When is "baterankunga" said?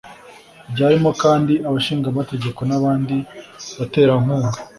3.77-4.49